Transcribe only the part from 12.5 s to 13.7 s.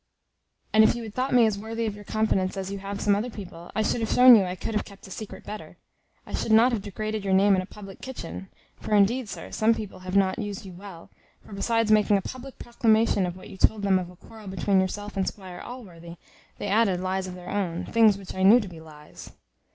proclamation of what you